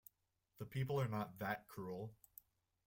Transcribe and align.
The 0.57 0.65
people 0.65 0.99
are 0.99 1.07
not 1.07 1.37
that 1.37 1.67
cruel. 1.67 2.15